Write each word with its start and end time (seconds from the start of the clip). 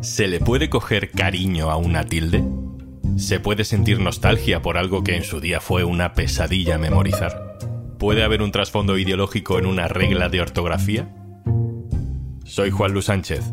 ¿Se 0.00 0.28
le 0.28 0.40
puede 0.40 0.70
coger 0.70 1.10
cariño 1.10 1.70
a 1.70 1.76
una 1.76 2.04
tilde? 2.04 2.42
¿Se 3.18 3.38
puede 3.38 3.64
sentir 3.64 4.00
nostalgia 4.00 4.62
por 4.62 4.78
algo 4.78 5.04
que 5.04 5.14
en 5.14 5.24
su 5.24 5.40
día 5.40 5.60
fue 5.60 5.84
una 5.84 6.14
pesadilla 6.14 6.78
memorizar? 6.78 7.58
¿Puede 7.98 8.24
haber 8.24 8.40
un 8.40 8.50
trasfondo 8.50 8.96
ideológico 8.96 9.58
en 9.58 9.66
una 9.66 9.88
regla 9.88 10.30
de 10.30 10.40
ortografía? 10.40 11.14
Soy 12.44 12.70
Juan 12.70 12.94
Luis 12.94 13.04
Sánchez. 13.04 13.44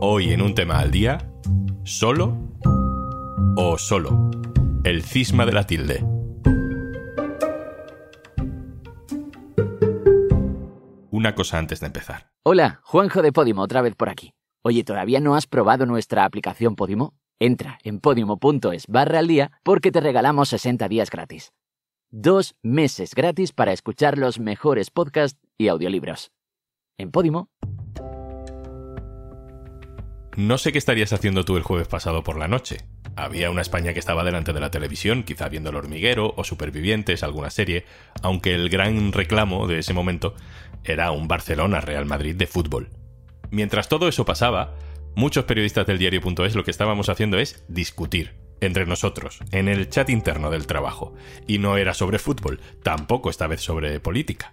Hoy 0.00 0.32
en 0.32 0.40
un 0.40 0.54
tema 0.54 0.78
al 0.78 0.90
día, 0.90 1.30
¿solo 1.84 2.34
o 3.56 3.76
solo? 3.76 4.30
El 4.82 5.02
cisma 5.02 5.44
de 5.44 5.52
la 5.52 5.66
tilde. 5.66 6.06
Una 11.10 11.34
cosa 11.34 11.58
antes 11.58 11.80
de 11.80 11.86
empezar. 11.86 12.30
Hola, 12.42 12.80
Juanjo 12.82 13.20
de 13.20 13.32
Podimo, 13.32 13.60
otra 13.60 13.82
vez 13.82 13.94
por 13.94 14.08
aquí. 14.08 14.35
Oye, 14.68 14.82
¿todavía 14.82 15.20
no 15.20 15.36
has 15.36 15.46
probado 15.46 15.86
nuestra 15.86 16.24
aplicación 16.24 16.74
Podimo? 16.74 17.14
Entra 17.38 17.78
en 17.84 18.00
podimo.es 18.00 18.88
barra 18.88 19.20
al 19.20 19.28
día 19.28 19.52
porque 19.62 19.92
te 19.92 20.00
regalamos 20.00 20.48
60 20.48 20.88
días 20.88 21.08
gratis. 21.08 21.52
Dos 22.10 22.56
meses 22.64 23.14
gratis 23.14 23.52
para 23.52 23.72
escuchar 23.72 24.18
los 24.18 24.40
mejores 24.40 24.90
podcasts 24.90 25.38
y 25.56 25.68
audiolibros. 25.68 26.32
En 26.98 27.12
Podimo. 27.12 27.48
No 30.36 30.58
sé 30.58 30.72
qué 30.72 30.78
estarías 30.78 31.12
haciendo 31.12 31.44
tú 31.44 31.56
el 31.56 31.62
jueves 31.62 31.86
pasado 31.86 32.24
por 32.24 32.36
la 32.36 32.48
noche. 32.48 32.78
Había 33.14 33.52
una 33.52 33.62
España 33.62 33.92
que 33.92 34.00
estaba 34.00 34.24
delante 34.24 34.52
de 34.52 34.58
la 34.58 34.72
televisión, 34.72 35.22
quizá 35.22 35.48
viendo 35.48 35.70
El 35.70 35.76
hormiguero 35.76 36.34
o 36.36 36.42
Supervivientes, 36.42 37.22
alguna 37.22 37.50
serie, 37.50 37.84
aunque 38.20 38.56
el 38.56 38.68
gran 38.68 39.12
reclamo 39.12 39.68
de 39.68 39.78
ese 39.78 39.94
momento 39.94 40.34
era 40.82 41.12
un 41.12 41.28
Barcelona-Real 41.28 42.04
Madrid 42.04 42.34
de 42.34 42.48
fútbol. 42.48 42.90
Mientras 43.50 43.88
todo 43.88 44.08
eso 44.08 44.24
pasaba, 44.24 44.74
muchos 45.14 45.44
periodistas 45.44 45.86
del 45.86 45.98
diario.es 45.98 46.54
lo 46.54 46.64
que 46.64 46.70
estábamos 46.70 47.08
haciendo 47.08 47.38
es 47.38 47.64
discutir 47.68 48.34
entre 48.60 48.86
nosotros, 48.86 49.40
en 49.52 49.68
el 49.68 49.90
chat 49.90 50.10
interno 50.10 50.50
del 50.50 50.66
trabajo. 50.66 51.14
Y 51.46 51.58
no 51.58 51.76
era 51.76 51.94
sobre 51.94 52.18
fútbol, 52.18 52.60
tampoco 52.82 53.30
esta 53.30 53.46
vez 53.46 53.60
sobre 53.60 54.00
política. 54.00 54.50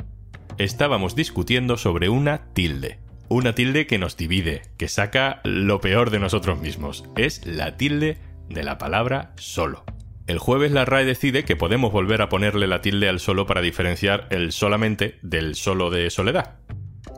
Estábamos 0.58 1.16
discutiendo 1.16 1.78
sobre 1.78 2.10
una 2.10 2.54
tilde. 2.54 3.00
Una 3.30 3.56
tilde 3.56 3.88
que 3.88 3.98
nos 3.98 4.18
divide, 4.18 4.64
que 4.78 4.88
saca 4.88 5.42
lo 5.44 5.82
peor 5.82 6.10
de 6.10 6.20
nosotros 6.20 6.60
mismos. 6.60 7.06
Es 7.16 7.46
la 7.46 7.78
tilde 7.78 8.18
de 8.50 8.64
la 8.64 8.78
palabra 8.78 9.34
solo. 9.38 9.84
El 10.28 10.38
jueves 10.38 10.72
la 10.72 10.86
RAE 10.86 11.06
decide 11.06 11.44
que 11.44 11.56
podemos 11.56 11.92
volver 11.92 12.22
a 12.22 12.30
ponerle 12.30 12.68
la 12.68 12.82
tilde 12.82 13.10
al 13.10 13.20
solo 13.20 13.46
para 13.46 13.62
diferenciar 13.62 14.28
el 14.30 14.52
solamente 14.52 15.18
del 15.22 15.56
solo 15.56 15.90
de 15.90 16.10
soledad. 16.10 16.60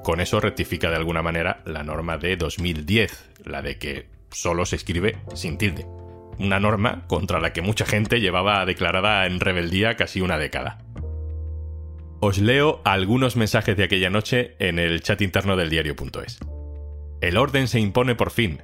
Con 0.06 0.22
eso 0.22 0.40
rectifica 0.40 0.92
de 0.92 0.98
alguna 0.98 1.24
manera 1.24 1.64
la 1.66 1.82
norma 1.82 2.20
de 2.20 2.38
2010, 2.38 3.32
la 3.44 3.64
de 3.64 3.80
que 3.80 4.06
solo 4.30 4.68
se 4.68 4.76
escribe 4.76 5.18
sin 5.34 5.58
tilde. 5.58 5.88
Una 6.38 6.60
norma 6.60 7.08
contra 7.08 7.40
la 7.40 7.54
que 7.54 7.64
mucha 7.64 7.88
gente 7.88 8.22
llevaba 8.22 8.64
declarada 8.68 9.26
en 9.26 9.40
rebeldía 9.40 9.96
casi 9.96 10.22
una 10.22 10.38
década. 10.38 10.78
Os 12.20 12.38
leo 12.38 12.84
algunos 12.86 13.36
mensajes 13.36 13.76
de 13.78 13.84
aquella 13.84 14.12
noche 14.12 14.56
en 14.60 14.78
el 14.78 15.02
chat 15.02 15.24
interno 15.24 15.56
del 15.58 15.72
diario.es. 15.72 16.38
El 17.20 17.36
orden 17.36 17.68
se 17.68 17.80
impone 17.80 18.14
por 18.14 18.30
fin. 18.30 18.62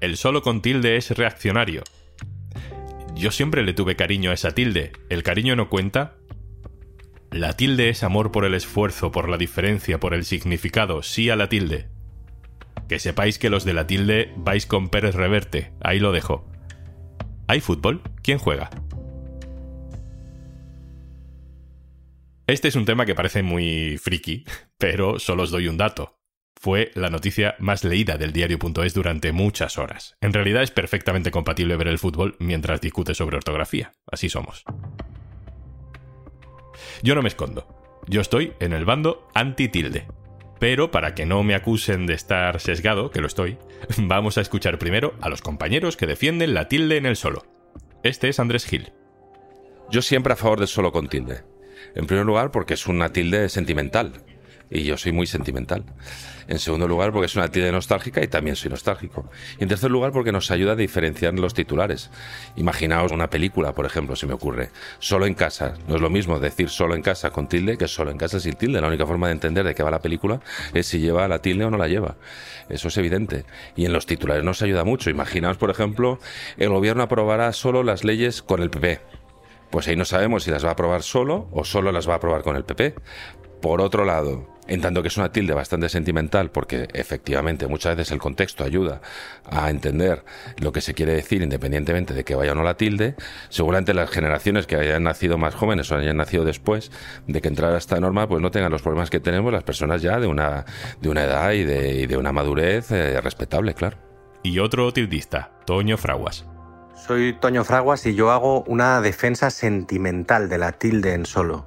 El 0.00 0.16
solo 0.16 0.42
con 0.42 0.60
tilde 0.60 0.96
es 0.96 1.12
reaccionario. 1.12 1.84
Yo 3.14 3.30
siempre 3.30 3.62
le 3.62 3.74
tuve 3.74 3.94
cariño 3.94 4.32
a 4.32 4.34
esa 4.34 4.50
tilde. 4.50 4.90
¿El 5.08 5.22
cariño 5.22 5.54
no 5.54 5.68
cuenta? 5.68 6.16
La 7.34 7.54
tilde 7.54 7.88
es 7.88 8.04
amor 8.04 8.30
por 8.30 8.44
el 8.44 8.54
esfuerzo, 8.54 9.10
por 9.10 9.28
la 9.28 9.36
diferencia, 9.36 9.98
por 9.98 10.14
el 10.14 10.24
significado, 10.24 11.02
sí 11.02 11.30
a 11.30 11.36
la 11.36 11.48
tilde. 11.48 11.88
Que 12.88 13.00
sepáis 13.00 13.40
que 13.40 13.50
los 13.50 13.64
de 13.64 13.74
la 13.74 13.88
tilde 13.88 14.32
vais 14.36 14.66
con 14.66 14.88
Pérez 14.88 15.16
Reverte, 15.16 15.72
ahí 15.80 15.98
lo 15.98 16.12
dejo. 16.12 16.48
¿Hay 17.48 17.60
fútbol? 17.60 18.02
¿Quién 18.22 18.38
juega? 18.38 18.70
Este 22.46 22.68
es 22.68 22.76
un 22.76 22.84
tema 22.84 23.04
que 23.04 23.16
parece 23.16 23.42
muy 23.42 23.98
friki, 23.98 24.44
pero 24.78 25.18
solo 25.18 25.42
os 25.42 25.50
doy 25.50 25.66
un 25.66 25.76
dato. 25.76 26.20
Fue 26.54 26.92
la 26.94 27.10
noticia 27.10 27.56
más 27.58 27.82
leída 27.82 28.16
del 28.16 28.32
diario.es 28.32 28.94
durante 28.94 29.32
muchas 29.32 29.76
horas. 29.76 30.16
En 30.20 30.32
realidad 30.32 30.62
es 30.62 30.70
perfectamente 30.70 31.32
compatible 31.32 31.74
ver 31.74 31.88
el 31.88 31.98
fútbol 31.98 32.36
mientras 32.38 32.80
discute 32.80 33.12
sobre 33.12 33.38
ortografía. 33.38 33.90
Así 34.06 34.28
somos. 34.28 34.62
Yo 37.02 37.14
no 37.14 37.22
me 37.22 37.28
escondo. 37.28 37.66
Yo 38.06 38.20
estoy 38.20 38.52
en 38.60 38.72
el 38.72 38.84
bando 38.84 39.28
anti-tilde. 39.34 40.06
Pero 40.58 40.90
para 40.90 41.14
que 41.14 41.26
no 41.26 41.42
me 41.42 41.54
acusen 41.54 42.06
de 42.06 42.14
estar 42.14 42.60
sesgado, 42.60 43.10
que 43.10 43.20
lo 43.20 43.26
estoy, 43.26 43.58
vamos 43.98 44.38
a 44.38 44.40
escuchar 44.40 44.78
primero 44.78 45.14
a 45.20 45.28
los 45.28 45.42
compañeros 45.42 45.96
que 45.96 46.06
defienden 46.06 46.54
la 46.54 46.68
tilde 46.68 46.96
en 46.96 47.06
el 47.06 47.16
solo. 47.16 47.44
Este 48.02 48.28
es 48.28 48.38
Andrés 48.38 48.64
Gil. 48.66 48.92
Yo 49.90 50.02
siempre 50.02 50.32
a 50.32 50.36
favor 50.36 50.58
del 50.58 50.68
solo 50.68 50.92
con 50.92 51.08
tilde. 51.08 51.42
En 51.94 52.06
primer 52.06 52.24
lugar, 52.24 52.50
porque 52.50 52.74
es 52.74 52.86
una 52.86 53.12
tilde 53.12 53.48
sentimental 53.48 54.24
y 54.70 54.84
yo 54.84 54.96
soy 54.96 55.12
muy 55.12 55.26
sentimental. 55.26 55.84
En 56.46 56.58
segundo 56.58 56.86
lugar, 56.86 57.12
porque 57.12 57.26
es 57.26 57.36
una 57.36 57.48
tilde 57.48 57.72
nostálgica 57.72 58.22
y 58.22 58.28
también 58.28 58.54
soy 58.56 58.70
nostálgico. 58.70 59.30
Y 59.58 59.62
en 59.62 59.68
tercer 59.68 59.90
lugar, 59.90 60.12
porque 60.12 60.30
nos 60.30 60.50
ayuda 60.50 60.72
a 60.72 60.76
diferenciar 60.76 61.32
los 61.34 61.54
titulares. 61.54 62.10
Imaginaos 62.56 63.12
una 63.12 63.30
película, 63.30 63.72
por 63.72 63.86
ejemplo, 63.86 64.14
si 64.14 64.26
me 64.26 64.34
ocurre. 64.34 64.70
Solo 64.98 65.26
en 65.26 65.34
casa. 65.34 65.74
No 65.88 65.96
es 65.96 66.02
lo 66.02 66.10
mismo 66.10 66.38
decir 66.38 66.68
solo 66.68 66.94
en 66.94 67.02
casa 67.02 67.30
con 67.30 67.48
tilde 67.48 67.78
que 67.78 67.88
solo 67.88 68.10
en 68.10 68.18
casa 68.18 68.40
sin 68.40 68.54
tilde. 68.54 68.80
La 68.80 68.88
única 68.88 69.06
forma 69.06 69.28
de 69.28 69.32
entender 69.32 69.64
de 69.64 69.74
qué 69.74 69.82
va 69.82 69.90
la 69.90 70.02
película 70.02 70.40
es 70.74 70.86
si 70.86 70.98
lleva 70.98 71.26
la 71.28 71.40
tilde 71.40 71.64
o 71.64 71.70
no 71.70 71.78
la 71.78 71.88
lleva. 71.88 72.16
Eso 72.68 72.88
es 72.88 72.96
evidente. 72.98 73.44
Y 73.76 73.86
en 73.86 73.92
los 73.92 74.04
titulares 74.04 74.44
nos 74.44 74.60
ayuda 74.60 74.84
mucho. 74.84 75.08
Imaginaos, 75.08 75.56
por 75.56 75.70
ejemplo, 75.70 76.18
el 76.58 76.68
gobierno 76.68 77.04
aprobará 77.04 77.52
solo 77.52 77.82
las 77.82 78.04
leyes 78.04 78.42
con 78.42 78.60
el 78.60 78.68
PP. 78.68 79.00
Pues 79.70 79.88
ahí 79.88 79.96
no 79.96 80.04
sabemos 80.04 80.44
si 80.44 80.50
las 80.50 80.64
va 80.64 80.68
a 80.68 80.72
aprobar 80.72 81.02
solo 81.02 81.48
o 81.52 81.64
solo 81.64 81.90
las 81.90 82.08
va 82.08 82.12
a 82.12 82.16
aprobar 82.16 82.42
con 82.42 82.56
el 82.56 82.64
PP. 82.64 82.94
Por 83.60 83.80
otro 83.80 84.04
lado, 84.04 84.53
en 84.66 84.80
tanto 84.80 85.02
que 85.02 85.08
es 85.08 85.16
una 85.16 85.32
tilde 85.32 85.54
bastante 85.54 85.88
sentimental, 85.88 86.50
porque 86.50 86.88
efectivamente 86.92 87.66
muchas 87.66 87.96
veces 87.96 88.12
el 88.12 88.18
contexto 88.18 88.64
ayuda 88.64 89.00
a 89.50 89.70
entender 89.70 90.24
lo 90.58 90.72
que 90.72 90.80
se 90.80 90.94
quiere 90.94 91.14
decir 91.14 91.42
independientemente 91.42 92.14
de 92.14 92.24
que 92.24 92.34
vaya 92.34 92.52
o 92.52 92.54
no 92.54 92.62
la 92.62 92.76
tilde, 92.76 93.14
seguramente 93.48 93.94
las 93.94 94.10
generaciones 94.10 94.66
que 94.66 94.76
hayan 94.76 95.04
nacido 95.04 95.38
más 95.38 95.54
jóvenes 95.54 95.90
o 95.90 95.96
hayan 95.96 96.16
nacido 96.16 96.44
después 96.44 96.90
de 97.26 97.40
que 97.40 97.48
entrara 97.48 97.76
esta 97.78 98.00
norma, 98.00 98.28
pues 98.28 98.40
no 98.40 98.50
tengan 98.50 98.72
los 98.72 98.82
problemas 98.82 99.10
que 99.10 99.20
tenemos 99.20 99.52
las 99.52 99.64
personas 99.64 100.02
ya 100.02 100.18
de 100.18 100.26
una, 100.26 100.64
de 101.00 101.08
una 101.08 101.24
edad 101.24 101.52
y 101.52 101.64
de, 101.64 102.06
de 102.06 102.16
una 102.16 102.32
madurez 102.32 102.90
eh, 102.90 103.20
respetable, 103.20 103.74
claro. 103.74 103.98
Y 104.42 104.58
otro 104.58 104.92
tildista, 104.92 105.52
Toño 105.64 105.96
Fraguas. 105.96 106.46
Soy 107.06 107.34
Toño 107.34 107.64
Fraguas 107.64 108.06
y 108.06 108.14
yo 108.14 108.30
hago 108.30 108.62
una 108.64 109.00
defensa 109.00 109.50
sentimental 109.50 110.48
de 110.48 110.58
la 110.58 110.72
tilde 110.72 111.12
en 111.12 111.26
solo. 111.26 111.66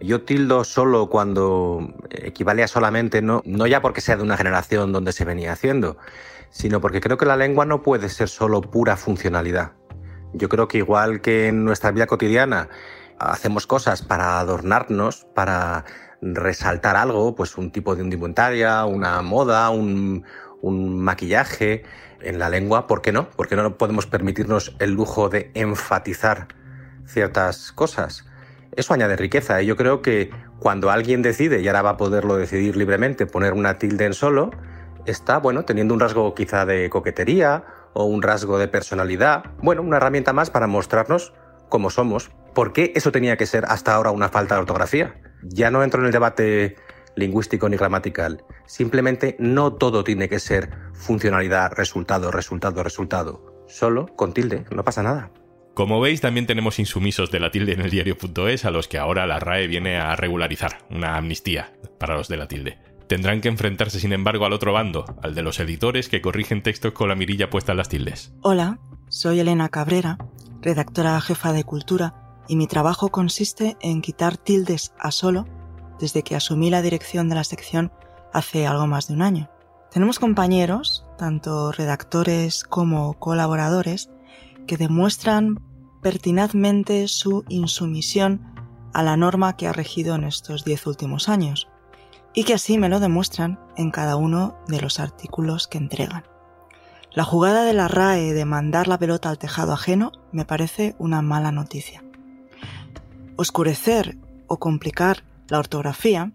Yo 0.00 0.22
tildo 0.22 0.64
solo 0.64 1.08
cuando 1.08 1.94
equivale 2.10 2.62
a 2.62 2.68
solamente, 2.68 3.22
no, 3.22 3.42
no 3.44 3.66
ya 3.66 3.80
porque 3.80 4.00
sea 4.00 4.16
de 4.16 4.22
una 4.22 4.36
generación 4.36 4.92
donde 4.92 5.12
se 5.12 5.24
venía 5.24 5.52
haciendo, 5.52 5.96
sino 6.50 6.80
porque 6.80 7.00
creo 7.00 7.16
que 7.16 7.26
la 7.26 7.36
lengua 7.36 7.64
no 7.64 7.82
puede 7.82 8.08
ser 8.08 8.28
solo 8.28 8.60
pura 8.60 8.96
funcionalidad. 8.96 9.72
Yo 10.34 10.48
creo 10.48 10.68
que 10.68 10.78
igual 10.78 11.20
que 11.20 11.48
en 11.48 11.64
nuestra 11.64 11.92
vida 11.92 12.06
cotidiana 12.06 12.68
hacemos 13.18 13.66
cosas 13.66 14.02
para 14.02 14.38
adornarnos, 14.38 15.26
para 15.34 15.84
resaltar 16.20 16.96
algo, 16.96 17.34
pues 17.34 17.56
un 17.56 17.70
tipo 17.70 17.96
de 17.96 18.02
indumentaria, 18.02 18.84
una 18.84 19.22
moda, 19.22 19.70
un, 19.70 20.24
un 20.60 21.00
maquillaje 21.00 21.84
en 22.20 22.38
la 22.38 22.50
lengua, 22.50 22.86
¿por 22.86 23.02
qué 23.02 23.12
no? 23.12 23.30
¿Por 23.30 23.48
qué 23.48 23.56
no 23.56 23.78
podemos 23.78 24.06
permitirnos 24.06 24.76
el 24.78 24.92
lujo 24.92 25.28
de 25.28 25.50
enfatizar 25.54 26.48
ciertas 27.06 27.72
cosas? 27.72 28.26
Eso 28.72 28.94
añade 28.94 29.16
riqueza 29.16 29.62
y 29.62 29.66
yo 29.66 29.76
creo 29.76 30.02
que 30.02 30.30
cuando 30.58 30.90
alguien 30.90 31.22
decide, 31.22 31.60
y 31.60 31.68
ahora 31.68 31.82
va 31.82 31.90
a 31.90 31.96
poderlo 31.96 32.36
decidir 32.36 32.76
libremente, 32.76 33.26
poner 33.26 33.52
una 33.52 33.78
tilde 33.78 34.04
en 34.04 34.14
solo, 34.14 34.50
está, 35.06 35.38
bueno, 35.38 35.64
teniendo 35.64 35.94
un 35.94 36.00
rasgo 36.00 36.34
quizá 36.34 36.66
de 36.66 36.90
coquetería 36.90 37.64
o 37.94 38.04
un 38.04 38.22
rasgo 38.22 38.58
de 38.58 38.68
personalidad, 38.68 39.44
bueno, 39.62 39.82
una 39.82 39.96
herramienta 39.96 40.32
más 40.32 40.50
para 40.50 40.66
mostrarnos 40.66 41.32
cómo 41.68 41.90
somos. 41.90 42.30
¿Por 42.54 42.72
qué 42.72 42.92
eso 42.94 43.12
tenía 43.12 43.36
que 43.36 43.46
ser 43.46 43.64
hasta 43.68 43.94
ahora 43.94 44.10
una 44.10 44.28
falta 44.28 44.54
de 44.54 44.60
ortografía? 44.60 45.20
Ya 45.42 45.70
no 45.70 45.82
entro 45.82 46.00
en 46.00 46.06
el 46.06 46.12
debate 46.12 46.76
lingüístico 47.14 47.68
ni 47.68 47.76
gramatical. 47.76 48.44
Simplemente 48.66 49.36
no 49.38 49.74
todo 49.74 50.04
tiene 50.04 50.28
que 50.28 50.38
ser 50.38 50.70
funcionalidad, 50.92 51.72
resultado, 51.72 52.30
resultado, 52.30 52.82
resultado. 52.82 53.64
Solo 53.66 54.06
con 54.16 54.32
tilde, 54.32 54.64
no 54.70 54.84
pasa 54.84 55.02
nada. 55.02 55.30
Como 55.76 56.00
veis, 56.00 56.22
también 56.22 56.46
tenemos 56.46 56.78
insumisos 56.78 57.30
de 57.30 57.38
la 57.38 57.50
tilde 57.50 57.74
en 57.74 57.82
el 57.82 57.90
diario.es 57.90 58.64
a 58.64 58.70
los 58.70 58.88
que 58.88 58.96
ahora 58.96 59.26
la 59.26 59.38
RAE 59.38 59.66
viene 59.66 59.98
a 59.98 60.16
regularizar, 60.16 60.78
una 60.88 61.18
amnistía 61.18 61.70
para 61.98 62.16
los 62.16 62.28
de 62.28 62.38
la 62.38 62.48
tilde. 62.48 62.78
Tendrán 63.08 63.42
que 63.42 63.48
enfrentarse, 63.48 64.00
sin 64.00 64.14
embargo, 64.14 64.46
al 64.46 64.54
otro 64.54 64.72
bando, 64.72 65.04
al 65.22 65.34
de 65.34 65.42
los 65.42 65.60
editores 65.60 66.08
que 66.08 66.22
corrigen 66.22 66.62
textos 66.62 66.94
con 66.94 67.10
la 67.10 67.14
mirilla 67.14 67.50
puesta 67.50 67.72
en 67.72 67.76
las 67.76 67.90
tildes. 67.90 68.32
Hola, 68.40 68.78
soy 69.10 69.40
Elena 69.40 69.68
Cabrera, 69.68 70.16
redactora 70.62 71.20
jefa 71.20 71.52
de 71.52 71.64
Cultura, 71.64 72.38
y 72.48 72.56
mi 72.56 72.66
trabajo 72.66 73.10
consiste 73.10 73.76
en 73.82 74.00
quitar 74.00 74.38
tildes 74.38 74.94
a 74.98 75.10
solo 75.10 75.46
desde 76.00 76.22
que 76.22 76.36
asumí 76.36 76.70
la 76.70 76.80
dirección 76.80 77.28
de 77.28 77.34
la 77.34 77.44
sección 77.44 77.92
hace 78.32 78.66
algo 78.66 78.86
más 78.86 79.08
de 79.08 79.14
un 79.14 79.20
año. 79.20 79.50
Tenemos 79.90 80.18
compañeros, 80.18 81.04
tanto 81.18 81.70
redactores 81.70 82.64
como 82.64 83.18
colaboradores, 83.18 84.08
que 84.66 84.78
demuestran 84.78 85.65
pertinazmente 86.06 87.08
su 87.08 87.44
insumisión 87.48 88.40
a 88.94 89.02
la 89.02 89.16
norma 89.16 89.56
que 89.56 89.66
ha 89.66 89.72
regido 89.72 90.14
en 90.14 90.22
estos 90.22 90.64
diez 90.64 90.86
últimos 90.86 91.28
años, 91.28 91.66
y 92.32 92.44
que 92.44 92.54
así 92.54 92.78
me 92.78 92.88
lo 92.88 93.00
demuestran 93.00 93.58
en 93.76 93.90
cada 93.90 94.14
uno 94.14 94.56
de 94.68 94.80
los 94.80 95.00
artículos 95.00 95.66
que 95.66 95.78
entregan. 95.78 96.22
La 97.12 97.24
jugada 97.24 97.64
de 97.64 97.72
la 97.72 97.88
RAE 97.88 98.34
de 98.34 98.44
mandar 98.44 98.86
la 98.86 99.00
pelota 99.00 99.30
al 99.30 99.38
tejado 99.38 99.72
ajeno 99.72 100.12
me 100.30 100.44
parece 100.44 100.94
una 101.00 101.22
mala 101.22 101.50
noticia. 101.50 102.04
Oscurecer 103.34 104.16
o 104.46 104.58
complicar 104.60 105.24
la 105.48 105.58
ortografía, 105.58 106.34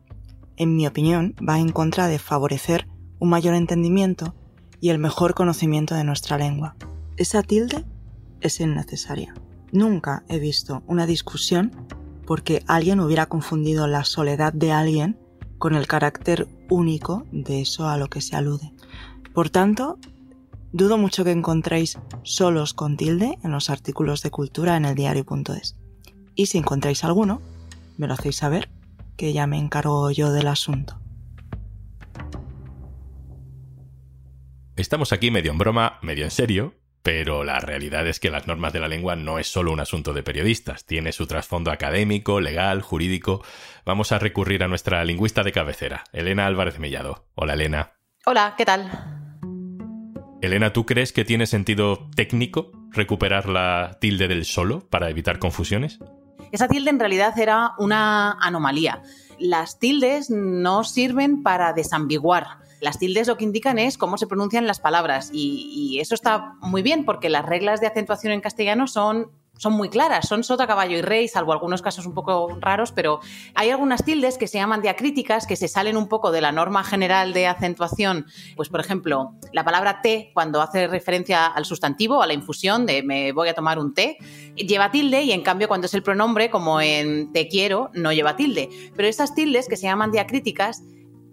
en 0.58 0.76
mi 0.76 0.86
opinión, 0.86 1.34
va 1.48 1.60
en 1.60 1.72
contra 1.72 2.08
de 2.08 2.20
favorecer 2.20 2.90
un 3.20 3.30
mayor 3.30 3.54
entendimiento 3.54 4.36
y 4.82 4.90
el 4.90 5.00
mejor 5.00 5.34
conocimiento 5.34 5.96
de 5.96 6.04
nuestra 6.04 6.38
lengua. 6.38 6.76
Esa 7.16 7.42
tilde 7.42 7.86
es 8.42 8.60
innecesaria. 8.60 9.34
Nunca 9.72 10.24
he 10.28 10.40
visto 10.40 10.84
una 10.88 11.06
discusión 11.06 11.72
porque 12.26 12.64
alguien 12.68 13.00
hubiera 13.00 13.28
confundido 13.28 13.88
la 13.88 14.04
soledad 14.04 14.54
de 14.54 14.72
alguien 14.72 15.20
con 15.58 15.76
el 15.76 15.88
carácter 15.88 16.48
único 16.70 17.26
de 17.32 17.62
eso 17.62 17.88
a 17.88 17.98
lo 17.98 18.08
que 18.08 18.22
se 18.22 18.36
alude. 18.36 18.74
Por 19.34 19.50
tanto, 19.50 19.98
dudo 20.74 20.98
mucho 20.98 21.24
que 21.24 21.32
encontréis 21.32 22.00
solos 22.24 22.74
con 22.74 22.98
tilde 22.98 23.38
en 23.44 23.52
los 23.52 23.70
artículos 23.70 24.24
de 24.24 24.32
cultura 24.32 24.76
en 24.76 24.86
el 24.86 24.96
diario.es. 24.96 25.78
Y 26.36 26.48
si 26.48 26.58
encontráis 26.58 27.04
alguno, 27.04 27.42
me 27.98 28.08
lo 28.08 28.14
hacéis 28.14 28.38
saber, 28.38 28.70
que 29.16 29.34
ya 29.34 29.48
me 29.48 29.58
encargo 29.58 30.10
yo 30.12 30.32
del 30.32 30.48
asunto. 30.48 31.00
Estamos 34.76 35.14
aquí 35.14 35.30
medio 35.32 35.52
en 35.52 35.58
broma, 35.58 36.00
medio 36.02 36.24
en 36.24 36.32
serio, 36.32 36.74
pero 37.04 37.44
la 37.44 37.60
realidad 37.60 38.08
es 38.08 38.20
que 38.20 38.30
las 38.30 38.48
normas 38.48 38.74
de 38.74 38.80
la 38.80 38.88
lengua 38.88 39.16
no 39.16 39.40
es 39.40 39.48
solo 39.48 39.72
un 39.72 39.80
asunto 39.80 40.14
de 40.14 40.24
periodistas, 40.24 40.86
tiene 40.86 41.12
su 41.12 41.28
trasfondo 41.28 41.72
académico, 41.72 42.40
legal, 42.40 42.82
jurídico. 42.82 43.44
Vamos 43.86 44.12
a 44.12 44.20
recurrir 44.20 44.64
a 44.64 44.68
nuestra 44.68 45.04
lingüista 45.04 45.44
de 45.44 45.52
cabecera, 45.52 46.04
Elena 46.14 46.46
Álvarez 46.46 46.80
Mellado. 46.80 47.26
Hola, 47.36 47.54
Elena. 47.54 47.94
Hola, 48.26 48.54
¿qué 48.58 48.66
tal? 48.66 48.92
Elena, 50.42 50.74
¿tú 50.74 50.86
crees 50.86 51.14
que 51.14 51.26
tiene 51.26 51.46
sentido 51.46 52.10
técnico 52.16 52.72
recuperar 52.92 53.48
la 53.48 53.98
tilde 54.00 54.28
del 54.28 54.46
solo 54.46 54.88
para 54.90 55.10
evitar 55.10 55.40
confusiones? 55.40 56.00
Esa 56.52 56.68
tilde 56.68 56.90
en 56.90 57.00
realidad 57.00 57.38
era 57.40 57.72
una 57.78 58.34
anomalía. 58.42 59.02
Las 59.40 59.80
tildes 59.80 60.30
no 60.30 60.84
sirven 60.84 61.44
para 61.44 61.74
desambiguar 61.74 62.60
las 62.82 63.00
tildes 63.00 63.28
lo 63.28 63.38
que 63.38 63.46
indican 63.46 63.80
es 63.80 63.98
cómo 63.98 64.18
se 64.18 64.28
pronuncian 64.28 64.68
las 64.68 64.80
palabras 64.80 65.30
y, 65.32 66.00
eso 66.02 66.16
está 66.16 66.56
muy 66.62 66.82
bien 66.82 67.06
porque 67.06 67.30
las 67.30 67.46
reglas 67.46 67.80
de 67.80 67.88
acentuación 67.88 68.34
en 68.34 68.42
castellano 68.42 68.88
son 68.88 69.30
son 69.58 69.74
muy 69.74 69.90
claras, 69.90 70.28
son 70.28 70.44
sota, 70.44 70.66
caballo 70.66 70.98
y 70.98 71.04
rey, 71.04 71.28
salvo 71.28 71.54
algunos 71.54 71.84
casos 71.84 72.08
un 72.08 72.16
poco 72.16 72.58
raros, 72.60 72.92
pero 72.92 73.20
hay 73.54 73.70
algunas 73.70 74.04
tildes 74.04 74.40
que 74.40 74.48
se 74.48 74.58
llaman 74.58 74.82
diacríticas, 74.82 75.46
que 75.46 75.56
se 75.56 75.68
salen 75.68 75.98
un 75.98 76.08
poco 76.08 76.32
de 76.32 76.42
la 76.42 76.52
norma 76.52 76.84
general 76.84 77.32
de 77.32 77.46
acentuación. 77.46 78.26
Pues, 78.56 78.70
por 78.70 78.80
ejemplo, 78.80 79.36
la 79.54 79.64
palabra 79.64 80.02
té, 80.02 80.32
cuando 80.34 80.64
hace 80.64 80.88
referencia 80.88 81.46
al 81.46 81.66
sustantivo, 81.66 82.24
a 82.24 82.28
la 82.28 82.34
infusión 82.34 82.88
de 82.88 83.04
me 83.04 83.34
voy 83.34 83.50
a 83.50 83.54
tomar 83.54 83.78
un 83.78 83.94
té, 83.94 84.18
lleva 84.56 84.90
tilde 84.90 85.22
y 85.22 85.32
en 85.32 85.44
cambio 85.44 85.68
cuando 85.68 85.86
es 85.86 85.94
el 85.94 86.02
pronombre, 86.02 86.50
como 86.50 86.82
en 86.82 87.32
te 87.32 87.48
quiero, 87.48 87.92
no 87.94 88.12
lleva 88.12 88.36
tilde. 88.36 88.68
Pero 88.96 89.08
esas 89.08 89.36
tildes 89.36 89.68
que 89.68 89.78
se 89.78 89.84
llaman 89.84 90.12
diacríticas 90.12 90.82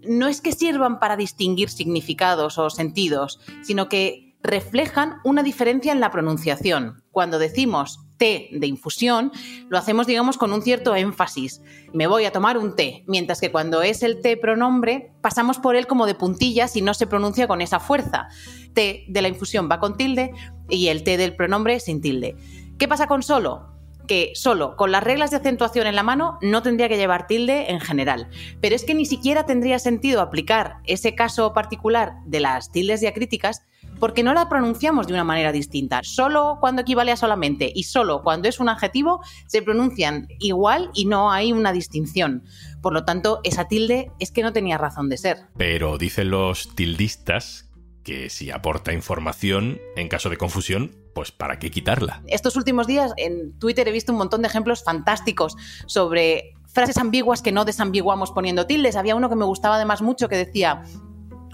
no 0.07 0.27
es 0.27 0.41
que 0.41 0.51
sirvan 0.51 0.99
para 0.99 1.17
distinguir 1.17 1.69
significados 1.69 2.57
o 2.57 2.69
sentidos, 2.69 3.39
sino 3.61 3.89
que 3.89 4.35
reflejan 4.41 5.17
una 5.23 5.43
diferencia 5.43 5.91
en 5.91 5.99
la 5.99 6.11
pronunciación. 6.11 7.03
Cuando 7.11 7.39
decimos 7.39 7.99
té 8.17 8.49
de 8.51 8.67
infusión, 8.67 9.31
lo 9.69 9.77
hacemos, 9.77 10.05
digamos, 10.05 10.37
con 10.37 10.53
un 10.53 10.61
cierto 10.61 10.95
énfasis. 10.95 11.61
Me 11.93 12.05
voy 12.05 12.25
a 12.25 12.31
tomar 12.31 12.57
un 12.57 12.75
té, 12.75 13.03
mientras 13.07 13.39
que 13.39 13.51
cuando 13.51 13.81
es 13.81 14.03
el 14.03 14.21
té 14.21 14.37
pronombre, 14.37 15.13
pasamos 15.21 15.57
por 15.57 15.75
él 15.75 15.87
como 15.87 16.05
de 16.05 16.15
puntillas 16.15 16.75
y 16.75 16.81
no 16.81 16.93
se 16.93 17.07
pronuncia 17.07 17.47
con 17.47 17.61
esa 17.61 17.79
fuerza. 17.79 18.27
Té 18.73 19.05
de 19.07 19.21
la 19.21 19.29
infusión 19.29 19.69
va 19.71 19.79
con 19.79 19.97
tilde 19.97 20.31
y 20.69 20.87
el 20.87 21.03
té 21.03 21.17
del 21.17 21.35
pronombre 21.35 21.79
sin 21.79 22.01
tilde. 22.01 22.35
¿Qué 22.77 22.87
pasa 22.87 23.07
con 23.07 23.23
solo? 23.23 23.78
Que 24.09 24.31
solo 24.33 24.75
con 24.75 24.91
las 24.91 25.03
reglas 25.03 25.29
de 25.29 25.37
acentuación 25.37 25.85
en 25.85 25.95
la 25.95 26.01
mano 26.01 26.39
no 26.41 26.63
tendría 26.63 26.89
que 26.89 26.97
llevar 26.97 27.27
tilde 27.27 27.69
en 27.69 27.79
general. 27.79 28.27
Pero 28.59 28.75
es 28.75 28.83
que 28.83 28.95
ni 28.95 29.05
siquiera 29.05 29.45
tendría 29.45 29.77
sentido 29.77 30.21
aplicar 30.21 30.77
ese 30.85 31.13
caso 31.13 31.53
particular 31.53 32.13
de 32.25 32.39
las 32.39 32.71
tildes 32.71 33.01
diacríticas 33.01 33.61
porque 33.99 34.23
no 34.23 34.33
la 34.33 34.49
pronunciamos 34.49 35.05
de 35.05 35.13
una 35.13 35.23
manera 35.23 35.51
distinta. 35.51 36.01
Solo 36.03 36.57
cuando 36.59 36.81
equivale 36.81 37.11
a 37.11 37.17
solamente 37.17 37.71
y 37.73 37.83
solo 37.83 38.23
cuando 38.23 38.49
es 38.49 38.59
un 38.59 38.69
adjetivo 38.69 39.21
se 39.45 39.61
pronuncian 39.61 40.27
igual 40.39 40.89
y 40.95 41.05
no 41.05 41.31
hay 41.31 41.53
una 41.53 41.71
distinción. 41.71 42.43
Por 42.81 42.93
lo 42.93 43.05
tanto, 43.05 43.41
esa 43.43 43.67
tilde 43.67 44.11
es 44.19 44.31
que 44.31 44.41
no 44.41 44.53
tenía 44.53 44.79
razón 44.79 45.09
de 45.09 45.17
ser. 45.17 45.37
Pero 45.55 45.99
dicen 45.99 46.31
los 46.31 46.73
tildistas 46.73 47.69
que 48.03 48.31
si 48.31 48.49
aporta 48.49 48.91
información, 48.91 49.79
en 49.95 50.07
caso 50.07 50.31
de 50.31 50.37
confusión, 50.37 50.95
pues 51.13 51.31
¿para 51.31 51.59
qué 51.59 51.71
quitarla? 51.71 52.21
Estos 52.27 52.55
últimos 52.55 52.87
días 52.87 53.13
en 53.17 53.57
Twitter 53.59 53.87
he 53.87 53.91
visto 53.91 54.11
un 54.11 54.17
montón 54.17 54.41
de 54.41 54.47
ejemplos 54.47 54.83
fantásticos 54.83 55.55
sobre 55.85 56.53
frases 56.67 56.97
ambiguas 56.97 57.41
que 57.41 57.51
no 57.51 57.65
desambiguamos 57.65 58.31
poniendo 58.31 58.65
tildes. 58.67 58.95
Había 58.95 59.15
uno 59.15 59.29
que 59.29 59.35
me 59.35 59.45
gustaba 59.45 59.75
además 59.75 60.01
mucho 60.01 60.29
que 60.29 60.37
decía, 60.37 60.83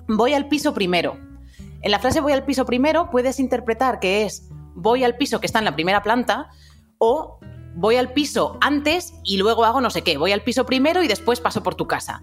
voy 0.07 0.33
al 0.33 0.47
piso 0.47 0.73
primero. 0.73 1.17
En 1.81 1.91
la 1.91 1.99
frase 1.99 2.21
voy 2.21 2.33
al 2.33 2.45
piso 2.45 2.65
primero 2.65 3.09
puedes 3.09 3.39
interpretar 3.39 3.99
que 3.99 4.23
es 4.25 4.49
voy 4.75 5.03
al 5.03 5.17
piso 5.17 5.39
que 5.39 5.45
está 5.45 5.59
en 5.59 5.65
la 5.65 5.75
primera 5.75 6.01
planta 6.03 6.49
o 6.97 7.39
voy 7.75 7.95
al 7.95 8.13
piso 8.13 8.57
antes 8.61 9.13
y 9.23 9.37
luego 9.37 9.65
hago 9.65 9.81
no 9.81 9.89
sé 9.89 10.01
qué. 10.01 10.17
Voy 10.17 10.31
al 10.31 10.41
piso 10.41 10.65
primero 10.65 11.03
y 11.03 11.07
después 11.07 11.39
paso 11.39 11.63
por 11.63 11.75
tu 11.75 11.87
casa 11.87 12.21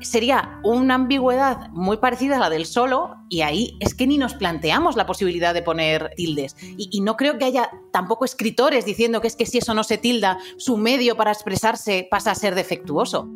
sería 0.00 0.60
una 0.64 0.94
ambigüedad 0.94 1.68
muy 1.70 1.98
parecida 1.98 2.36
a 2.36 2.40
la 2.40 2.50
del 2.50 2.66
solo 2.66 3.16
y 3.28 3.42
ahí 3.42 3.76
es 3.80 3.94
que 3.94 4.06
ni 4.06 4.18
nos 4.18 4.34
planteamos 4.34 4.96
la 4.96 5.06
posibilidad 5.06 5.54
de 5.54 5.62
poner 5.62 6.10
tildes. 6.16 6.56
Y, 6.60 7.00
no 7.00 7.16
creo 7.16 7.38
que 7.38 7.44
haya 7.44 7.70
tampoco 7.92 8.24
escritores 8.24 8.84
diciendo 8.84 9.20
que 9.20 9.28
es 9.28 9.36
que 9.36 9.46
si 9.46 9.58
eso 9.58 9.74
no 9.74 9.84
se 9.84 9.98
tilda, 9.98 10.38
su 10.56 10.76
medio 10.76 11.16
para 11.16 11.32
expresarse 11.32 12.06
pasa 12.10 12.32
a 12.32 12.34
ser 12.34 12.54
defectuoso. 12.54 13.28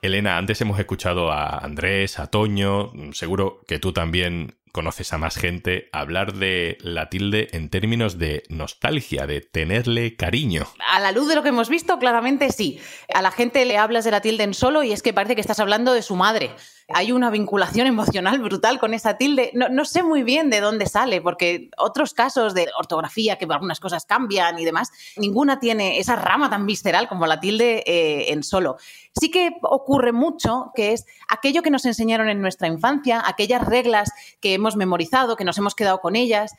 Elena, 0.00 0.38
antes 0.38 0.60
hemos 0.60 0.78
escuchado 0.78 1.32
a 1.32 1.58
Andrés, 1.58 2.18
a 2.18 2.28
Toño, 2.28 2.92
seguro 3.12 3.60
que 3.66 3.80
tú 3.80 3.92
también 3.92 4.57
conoces 4.72 5.12
a 5.12 5.18
más 5.18 5.36
gente, 5.36 5.88
hablar 5.92 6.34
de 6.34 6.78
la 6.80 7.08
tilde 7.08 7.48
en 7.52 7.68
términos 7.68 8.18
de 8.18 8.42
nostalgia, 8.48 9.26
de 9.26 9.40
tenerle 9.40 10.16
cariño. 10.16 10.66
A 10.92 11.00
la 11.00 11.12
luz 11.12 11.28
de 11.28 11.34
lo 11.34 11.42
que 11.42 11.50
hemos 11.50 11.68
visto, 11.68 11.98
claramente 11.98 12.52
sí. 12.52 12.80
A 13.12 13.22
la 13.22 13.30
gente 13.30 13.64
le 13.64 13.78
hablas 13.78 14.04
de 14.04 14.10
la 14.10 14.20
tilde 14.20 14.44
en 14.44 14.54
solo 14.54 14.82
y 14.82 14.92
es 14.92 15.02
que 15.02 15.12
parece 15.12 15.34
que 15.34 15.40
estás 15.40 15.60
hablando 15.60 15.92
de 15.92 16.02
su 16.02 16.16
madre 16.16 16.50
hay 16.88 17.12
una 17.12 17.28
vinculación 17.28 17.86
emocional 17.86 18.40
brutal 18.40 18.78
con 18.78 18.94
esa 18.94 19.18
tilde. 19.18 19.50
No, 19.54 19.84
sé 19.84 20.02
muy 20.02 20.22
bien 20.22 20.48
de 20.48 20.60
dónde 20.60 20.86
sale, 20.86 21.20
porque 21.20 21.70
otros 21.76 22.14
casos 22.14 22.54
de 22.54 22.68
ortografía, 22.78 23.36
que 23.36 23.44
algunas 23.44 23.78
cosas 23.78 24.06
cambian 24.06 24.58
y 24.58 24.64
demás, 24.64 24.90
ninguna 25.16 25.60
tiene 25.60 25.98
esa 25.98 26.16
rama 26.16 26.48
tan 26.48 26.64
visceral 26.64 27.08
como 27.08 27.26
la 27.26 27.40
tilde 27.40 27.84
eh, 27.86 28.32
en 28.32 28.42
solo. 28.42 28.76
Sí 29.20 29.30
que 29.30 29.56
ocurre 29.62 30.12
mucho, 30.12 30.72
que 30.74 30.92
es 30.92 31.04
aquello 31.28 31.62
que 31.62 31.70
nos 31.70 31.84
enseñaron 31.84 32.30
en 32.30 32.40
nuestra 32.40 32.68
infancia, 32.68 33.22
aquellas 33.24 33.66
reglas 33.66 34.10
que 34.40 34.54
hemos 34.54 34.76
memorizado, 34.76 35.36
que 35.36 35.44
nos 35.44 35.58
hemos 35.58 35.74
quedado 35.74 36.00
con 36.00 36.16
ellas, 36.16 36.54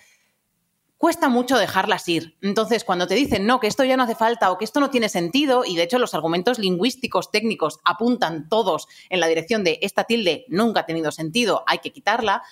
cuesta 0.99 1.29
mucho 1.29 1.57
dejarlas 1.57 2.07
ir. 2.09 2.35
Entonces, 2.41 2.83
cuando 2.83 3.07
te 3.07 3.15
dicen, 3.15 3.47
no, 3.47 3.61
que 3.61 3.67
esto 3.67 3.85
ya 3.85 3.95
no 3.95 4.03
hace 4.03 4.15
falta 4.15 4.51
o 4.51 4.57
que 4.57 4.65
esto 4.65 4.81
no 4.81 4.89
tiene 4.89 5.07
sentido, 5.07 5.63
y 5.65 5.77
de 5.77 5.83
hecho 5.83 5.97
los 5.97 6.13
argumentos 6.13 6.59
lingüísticos 6.59 7.31
técnicos 7.31 7.79
apuntan 7.85 8.49
todos 8.49 8.89
en 9.09 9.21
la 9.21 9.27
dirección 9.27 9.63
de 9.63 9.79
esta 9.81 10.03
tilde 10.03 10.45
nunca 10.49 10.81
ha 10.81 10.85
tenido 10.85 11.11
sentido, 11.13 11.63
hay 11.67 11.79
que 11.79 11.93
quitarla, 11.93 12.43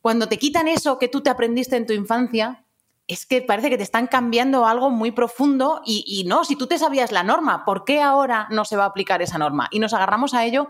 cuando 0.00 0.28
te 0.28 0.36
quitan 0.36 0.66
eso 0.66 0.98
que 0.98 1.06
tú 1.06 1.20
te 1.20 1.30
aprendiste 1.30 1.76
en 1.76 1.86
tu 1.86 1.92
infancia, 1.92 2.64
es 3.06 3.24
que 3.24 3.40
parece 3.40 3.70
que 3.70 3.76
te 3.76 3.84
están 3.84 4.08
cambiando 4.08 4.66
algo 4.66 4.90
muy 4.90 5.12
profundo 5.12 5.80
y, 5.84 6.24
no, 6.26 6.44
si 6.44 6.56
tú 6.56 6.66
te 6.66 6.78
sabías 6.78 7.12
la 7.12 7.22
norma, 7.22 7.64
¿por 7.64 7.84
qué 7.84 8.02
ahora 8.02 8.48
no 8.50 8.64
se 8.64 8.76
va 8.76 8.82
a 8.82 8.88
aplicar 8.88 9.22
esa 9.22 9.38
norma? 9.38 9.68
Y 9.70 9.78
nos 9.78 9.94
agarramos 9.94 10.34
a 10.34 10.44
ello 10.44 10.66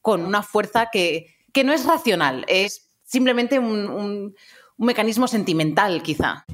con 0.00 0.24
una 0.24 0.42
fuerza 0.42 0.88
que, 0.90 1.34
no 1.64 1.72
es 1.72 1.84
racional, 1.84 2.46
es 2.48 2.88
simplemente 3.04 3.58
un 3.58 4.34
mecanismo 4.78 5.26
sentimental, 5.28 6.02
quizá. 6.02 6.44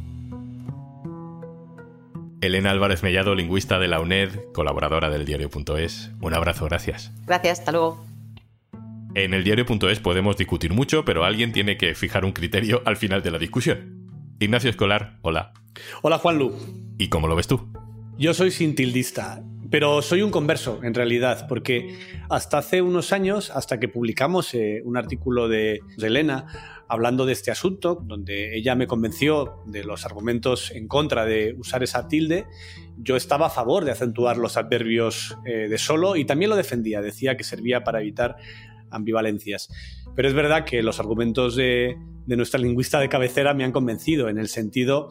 Elena 2.40 2.70
Álvarez 2.70 3.02
Mellado, 3.02 3.34
lingüista 3.34 3.78
de 3.78 3.88
la 3.88 4.00
UNED, 4.00 4.52
colaboradora 4.52 5.10
del 5.10 5.24
diario.es. 5.24 6.10
Un 6.20 6.34
abrazo, 6.34 6.64
gracias. 6.64 7.12
Gracias, 7.24 7.60
hasta 7.60 7.72
luego. 7.72 8.04
En 9.14 9.34
el 9.34 9.44
diario.es 9.44 10.00
podemos 10.00 10.36
discutir 10.36 10.72
mucho, 10.72 11.04
pero 11.04 11.24
alguien 11.24 11.52
tiene 11.52 11.76
que 11.76 11.94
fijar 11.94 12.24
un 12.24 12.32
criterio 12.32 12.82
al 12.84 12.96
final 12.96 13.22
de 13.22 13.30
la 13.30 13.38
discusión. 13.38 14.08
Ignacio 14.40 14.70
Escolar, 14.70 15.18
hola. 15.22 15.52
Hola, 16.02 16.18
Juanlu. 16.18 16.52
¿Y 16.98 17.08
cómo 17.08 17.28
lo 17.28 17.36
ves 17.36 17.46
tú? 17.46 17.68
Yo 18.18 18.34
soy 18.34 18.50
sintildista 18.50 19.42
Pero 19.70 20.02
soy 20.02 20.22
un 20.22 20.30
converso, 20.30 20.80
en 20.82 20.94
realidad, 20.94 21.46
porque 21.48 21.96
hasta 22.28 22.58
hace 22.58 22.82
unos 22.82 23.12
años, 23.12 23.50
hasta 23.50 23.78
que 23.78 23.88
publicamos 23.88 24.52
eh, 24.54 24.82
un 24.84 24.96
artículo 24.96 25.48
de, 25.48 25.80
de 25.96 26.06
Elena 26.06 26.46
hablando 26.92 27.24
de 27.24 27.32
este 27.32 27.50
asunto, 27.50 28.02
donde 28.04 28.54
ella 28.54 28.74
me 28.74 28.86
convenció 28.86 29.62
de 29.64 29.82
los 29.82 30.04
argumentos 30.04 30.70
en 30.72 30.88
contra 30.88 31.24
de 31.24 31.56
usar 31.58 31.82
esa 31.82 32.06
tilde, 32.06 32.44
yo 32.98 33.16
estaba 33.16 33.46
a 33.46 33.50
favor 33.50 33.86
de 33.86 33.92
acentuar 33.92 34.36
los 34.36 34.58
adverbios 34.58 35.34
eh, 35.46 35.68
de 35.70 35.78
solo 35.78 36.16
y 36.16 36.26
también 36.26 36.50
lo 36.50 36.56
defendía, 36.56 37.00
decía 37.00 37.34
que 37.38 37.44
servía 37.44 37.82
para 37.82 38.02
evitar 38.02 38.36
ambivalencias. 38.90 39.70
Pero 40.14 40.28
es 40.28 40.34
verdad 40.34 40.66
que 40.66 40.82
los 40.82 41.00
argumentos 41.00 41.56
de, 41.56 41.96
de 42.26 42.36
nuestra 42.36 42.60
lingüista 42.60 43.00
de 43.00 43.08
cabecera 43.08 43.54
me 43.54 43.64
han 43.64 43.72
convencido 43.72 44.28
en 44.28 44.36
el 44.36 44.48
sentido 44.48 45.08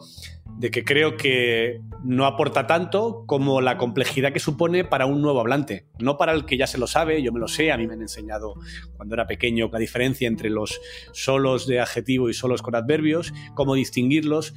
de 0.58 0.70
que 0.70 0.84
creo 0.84 1.16
que 1.16 1.80
no 2.04 2.26
aporta 2.26 2.66
tanto 2.66 3.24
como 3.26 3.60
la 3.60 3.76
complejidad 3.78 4.32
que 4.32 4.38
supone 4.40 4.84
para 4.84 5.06
un 5.06 5.22
nuevo 5.22 5.40
hablante. 5.40 5.86
No 5.98 6.16
para 6.16 6.32
el 6.32 6.44
que 6.44 6.56
ya 6.56 6.66
se 6.66 6.78
lo 6.78 6.86
sabe, 6.86 7.22
yo 7.22 7.32
me 7.32 7.40
lo 7.40 7.48
sé, 7.48 7.72
a 7.72 7.76
mí 7.76 7.86
me 7.86 7.94
han 7.94 8.02
enseñado 8.02 8.54
cuando 8.96 9.14
era 9.14 9.26
pequeño 9.26 9.68
la 9.72 9.78
diferencia 9.78 10.28
entre 10.28 10.50
los 10.50 10.80
solos 11.12 11.66
de 11.66 11.80
adjetivo 11.80 12.28
y 12.28 12.34
solos 12.34 12.62
con 12.62 12.74
adverbios, 12.74 13.32
cómo 13.54 13.74
distinguirlos, 13.74 14.54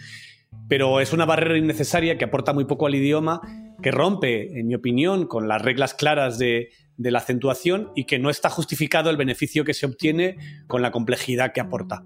pero 0.68 1.00
es 1.00 1.14
una 1.14 1.26
barrera 1.26 1.58
innecesaria 1.58 2.18
que 2.18 2.26
aporta 2.26 2.54
muy 2.54 2.66
poco 2.66 2.88
al 2.88 2.96
idioma, 2.96 3.42
que 3.82 3.92
rompe, 3.92 4.60
en 4.60 4.68
mi 4.68 4.76
opinión, 4.76 5.28
con 5.28 5.48
las 5.48 5.62
reglas 5.62 5.94
claras 5.94 6.38
de, 6.38 6.70
de 6.98 7.12
la 7.12 7.20
acentuación 7.20 7.92
y 7.96 8.06
que 8.06 8.20
no 8.20 8.30
está 8.30 8.50
justificado 8.50 9.10
el 9.10 9.18
beneficio 9.18 9.66
que 9.66 9.74
se 9.74 9.86
obtiene 9.86 10.38
con 10.68 10.82
la 10.82 10.92
complejidad 10.92 11.52
que 11.54 11.62
aporta. 11.62 12.04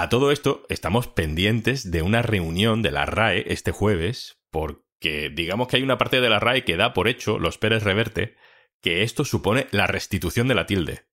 A 0.00 0.08
todo 0.08 0.30
esto, 0.30 0.64
estamos 0.68 1.08
pendientes 1.08 1.90
de 1.90 2.02
una 2.02 2.22
reunión 2.22 2.82
de 2.82 2.92
la 2.92 3.04
RAE 3.04 3.52
este 3.52 3.72
jueves, 3.72 4.40
porque 4.52 5.28
digamos 5.28 5.66
que 5.66 5.76
hay 5.76 5.82
una 5.82 5.98
parte 5.98 6.20
de 6.20 6.30
la 6.30 6.38
RAE 6.38 6.62
que 6.62 6.76
da 6.76 6.94
por 6.94 7.08
hecho, 7.08 7.40
los 7.40 7.58
Pérez 7.58 7.82
Reverte, 7.82 8.36
que 8.80 9.02
esto 9.02 9.24
supone 9.24 9.66
la 9.72 9.88
restitución 9.88 10.46
de 10.46 10.54
la 10.54 10.66
tilde. 10.66 11.08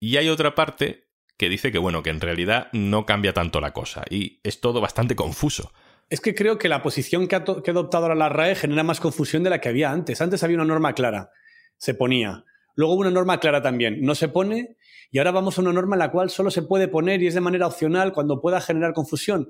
Y 0.00 0.16
hay 0.16 0.30
otra 0.30 0.54
parte 0.54 1.10
que 1.36 1.50
dice 1.50 1.70
que, 1.70 1.76
bueno, 1.76 2.02
que 2.02 2.08
en 2.08 2.22
realidad 2.22 2.68
no 2.72 3.04
cambia 3.04 3.34
tanto 3.34 3.60
la 3.60 3.74
cosa, 3.74 4.04
y 4.08 4.40
es 4.42 4.62
todo 4.62 4.80
bastante 4.80 5.14
confuso. 5.14 5.74
Es 6.08 6.22
que 6.22 6.34
creo 6.34 6.56
que 6.56 6.70
la 6.70 6.82
posición 6.82 7.28
que 7.28 7.36
ha, 7.36 7.40
adoptado 7.40 8.04
ahora 8.04 8.14
la 8.14 8.30
RAE 8.30 8.54
genera 8.54 8.84
más 8.84 9.00
confusión 9.00 9.42
de 9.42 9.50
la 9.50 9.60
que 9.60 9.68
había 9.68 9.92
antes. 9.92 10.22
Antes 10.22 10.42
había 10.42 10.56
una 10.56 10.64
norma 10.64 10.94
clara, 10.94 11.28
se 11.76 11.92
ponía. 11.92 12.46
Luego 12.74 12.94
una 12.94 13.10
norma 13.10 13.40
clara 13.40 13.62
también, 13.62 14.02
no 14.02 14.14
se 14.14 14.28
pone 14.28 14.76
y 15.10 15.18
ahora 15.18 15.32
vamos 15.32 15.58
a 15.58 15.62
una 15.62 15.72
norma 15.72 15.96
en 15.96 16.00
la 16.00 16.10
cual 16.10 16.30
solo 16.30 16.50
se 16.50 16.62
puede 16.62 16.88
poner 16.88 17.22
y 17.22 17.26
es 17.26 17.34
de 17.34 17.40
manera 17.40 17.66
opcional 17.66 18.12
cuando 18.12 18.40
pueda 18.40 18.60
generar 18.60 18.92
confusión. 18.92 19.48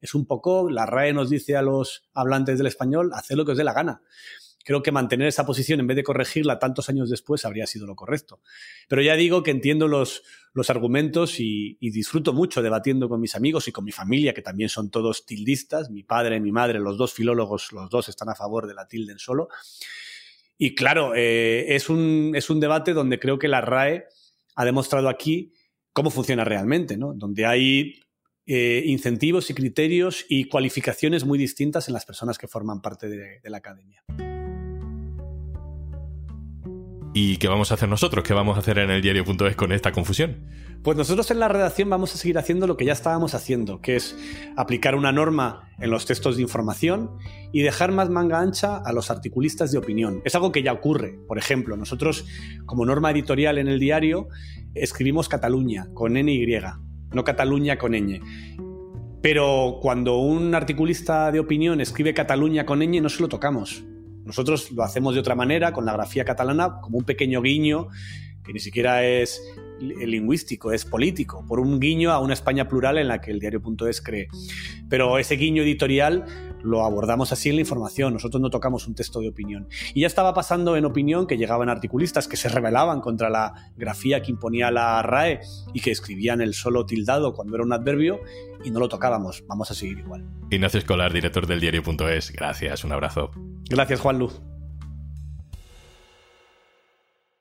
Es 0.00 0.14
un 0.14 0.26
poco, 0.26 0.68
la 0.68 0.86
RAE 0.86 1.12
nos 1.12 1.30
dice 1.30 1.56
a 1.56 1.62
los 1.62 2.08
hablantes 2.14 2.58
del 2.58 2.66
español, 2.66 3.10
haced 3.14 3.36
lo 3.36 3.44
que 3.44 3.52
os 3.52 3.58
dé 3.58 3.64
la 3.64 3.72
gana. 3.72 4.02
Creo 4.64 4.82
que 4.82 4.92
mantener 4.92 5.28
esa 5.28 5.44
posición 5.44 5.80
en 5.80 5.86
vez 5.86 5.96
de 5.96 6.04
corregirla 6.04 6.58
tantos 6.58 6.88
años 6.88 7.10
después 7.10 7.44
habría 7.44 7.66
sido 7.66 7.86
lo 7.86 7.96
correcto. 7.96 8.40
Pero 8.88 9.02
ya 9.02 9.16
digo 9.16 9.42
que 9.42 9.50
entiendo 9.50 9.88
los, 9.88 10.22
los 10.54 10.70
argumentos 10.70 11.40
y, 11.40 11.76
y, 11.80 11.90
disfruto 11.90 12.32
mucho 12.32 12.62
debatiendo 12.62 13.08
con 13.08 13.20
mis 13.20 13.34
amigos 13.34 13.66
y 13.66 13.72
con 13.72 13.84
mi 13.84 13.92
familia, 13.92 14.34
que 14.34 14.42
también 14.42 14.68
son 14.68 14.90
todos 14.90 15.26
tildistas. 15.26 15.90
Mi 15.90 16.04
padre, 16.04 16.38
mi 16.40 16.52
madre, 16.52 16.78
los 16.78 16.96
dos 16.96 17.12
filólogos, 17.12 17.72
los 17.72 17.90
dos 17.90 18.08
están 18.08 18.28
a 18.28 18.36
favor 18.36 18.68
de 18.68 18.74
la 18.74 18.86
tilde 18.86 19.12
en 19.12 19.18
solo. 19.18 19.48
Y 20.58 20.74
claro, 20.74 21.14
eh, 21.14 21.74
es, 21.74 21.88
un, 21.88 22.32
es 22.34 22.50
un 22.50 22.60
debate 22.60 22.92
donde 22.92 23.18
creo 23.18 23.38
que 23.38 23.48
la 23.48 23.60
RAE 23.60 24.04
ha 24.54 24.64
demostrado 24.64 25.08
aquí 25.08 25.52
cómo 25.92 26.10
funciona 26.10 26.44
realmente, 26.44 26.96
¿no? 26.96 27.14
donde 27.14 27.46
hay 27.46 28.00
eh, 28.46 28.82
incentivos 28.86 29.50
y 29.50 29.54
criterios 29.54 30.24
y 30.28 30.44
cualificaciones 30.44 31.24
muy 31.24 31.38
distintas 31.38 31.88
en 31.88 31.94
las 31.94 32.04
personas 32.04 32.38
que 32.38 32.48
forman 32.48 32.80
parte 32.80 33.08
de, 33.08 33.40
de 33.40 33.50
la 33.50 33.58
academia. 33.58 34.02
¿Y 37.14 37.36
qué 37.36 37.46
vamos 37.46 37.70
a 37.70 37.74
hacer 37.74 37.90
nosotros? 37.90 38.24
¿Qué 38.24 38.32
vamos 38.32 38.56
a 38.56 38.60
hacer 38.60 38.78
en 38.78 38.90
el 38.90 39.02
diario.es 39.02 39.54
con 39.54 39.70
esta 39.72 39.92
confusión? 39.92 40.46
Pues 40.82 40.96
nosotros 40.96 41.30
en 41.30 41.40
la 41.40 41.48
redacción 41.48 41.90
vamos 41.90 42.14
a 42.14 42.16
seguir 42.16 42.38
haciendo 42.38 42.66
lo 42.66 42.78
que 42.78 42.86
ya 42.86 42.94
estábamos 42.94 43.34
haciendo, 43.34 43.82
que 43.82 43.96
es 43.96 44.16
aplicar 44.56 44.94
una 44.94 45.12
norma 45.12 45.68
en 45.78 45.90
los 45.90 46.06
textos 46.06 46.36
de 46.36 46.42
información 46.42 47.10
y 47.52 47.60
dejar 47.60 47.92
más 47.92 48.08
manga 48.08 48.40
ancha 48.40 48.78
a 48.78 48.94
los 48.94 49.10
articulistas 49.10 49.70
de 49.72 49.78
opinión. 49.78 50.22
Es 50.24 50.34
algo 50.34 50.52
que 50.52 50.62
ya 50.62 50.72
ocurre. 50.72 51.18
Por 51.28 51.36
ejemplo, 51.36 51.76
nosotros 51.76 52.24
como 52.64 52.86
norma 52.86 53.10
editorial 53.10 53.58
en 53.58 53.68
el 53.68 53.78
diario 53.78 54.28
escribimos 54.74 55.28
Cataluña 55.28 55.88
con 55.92 56.16
N 56.16 56.32
y, 56.32 56.46
no 57.12 57.24
Cataluña 57.24 57.76
con 57.76 57.92
ñ. 57.92 58.20
Pero 59.20 59.80
cuando 59.82 60.16
un 60.16 60.54
articulista 60.54 61.30
de 61.30 61.40
opinión 61.40 61.82
escribe 61.82 62.14
Cataluña 62.14 62.64
con 62.64 62.80
ñ 62.80 63.02
no 63.02 63.10
se 63.10 63.20
lo 63.20 63.28
tocamos 63.28 63.84
nosotros 64.24 64.70
lo 64.72 64.82
hacemos 64.82 65.14
de 65.14 65.20
otra 65.20 65.34
manera, 65.34 65.72
con 65.72 65.84
la 65.84 65.92
grafía 65.92 66.24
catalana, 66.24 66.80
como 66.80 66.98
un 66.98 67.04
pequeño 67.04 67.42
guiño, 67.42 67.88
que 68.44 68.52
ni 68.52 68.58
siquiera 68.58 69.04
es 69.04 69.40
lingüístico, 69.80 70.72
es 70.72 70.84
político, 70.84 71.44
por 71.46 71.60
un 71.60 71.80
guiño 71.80 72.10
a 72.10 72.20
una 72.20 72.34
España 72.34 72.68
plural 72.68 72.98
en 72.98 73.08
la 73.08 73.20
que 73.20 73.30
el 73.30 73.40
diario.es 73.40 74.00
cree. 74.00 74.28
Pero 74.88 75.18
ese 75.18 75.36
guiño 75.36 75.62
editorial 75.62 76.24
lo 76.62 76.84
abordamos 76.84 77.32
así 77.32 77.48
en 77.48 77.56
la 77.56 77.62
información, 77.62 78.12
nosotros 78.12 78.40
no 78.40 78.50
tocamos 78.50 78.86
un 78.86 78.94
texto 78.94 79.20
de 79.20 79.28
opinión. 79.28 79.68
Y 79.94 80.02
ya 80.02 80.06
estaba 80.06 80.34
pasando 80.34 80.76
en 80.76 80.84
opinión 80.84 81.26
que 81.26 81.36
llegaban 81.36 81.68
articulistas 81.68 82.28
que 82.28 82.36
se 82.36 82.48
rebelaban 82.48 83.00
contra 83.00 83.30
la 83.30 83.70
grafía 83.76 84.22
que 84.22 84.30
imponía 84.30 84.70
la 84.70 85.02
RAE 85.02 85.40
y 85.72 85.80
que 85.80 85.90
escribían 85.90 86.40
el 86.40 86.54
solo 86.54 86.86
tildado 86.86 87.34
cuando 87.34 87.54
era 87.54 87.64
un 87.64 87.72
adverbio 87.72 88.20
y 88.64 88.70
no 88.70 88.80
lo 88.80 88.88
tocábamos. 88.88 89.44
Vamos 89.46 89.70
a 89.70 89.74
seguir 89.74 89.98
igual. 89.98 90.26
Ignacio 90.50 90.78
Escolar, 90.78 91.12
director 91.12 91.46
del 91.46 91.60
diario.es, 91.60 92.32
gracias, 92.32 92.84
un 92.84 92.92
abrazo. 92.92 93.30
Gracias, 93.68 94.00
Juan 94.00 94.18
Luz. 94.18 94.40